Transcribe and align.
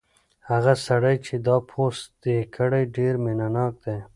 هغه 0.49 0.73
سړی 0.87 1.15
چې 1.25 1.33
دا 1.47 1.55
پوسټ 1.69 2.19
یې 2.33 2.39
کړی 2.55 2.83
ډېر 2.95 3.13
مینه 3.23 3.47
ناک 3.55 3.73
دی. 3.85 3.97